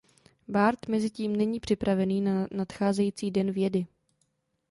Bart 0.47 0.87
mezitím 0.87 1.35
není 1.35 1.59
připravený 1.59 2.21
na 2.21 2.47
nadcházející 2.51 3.31
Den 3.31 3.51
vědy. 3.51 3.85